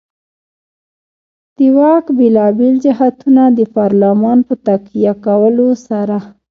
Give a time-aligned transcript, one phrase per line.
[1.57, 6.17] د واک بېلابېل جهتونه د پارلمان په تقویه کولو سره.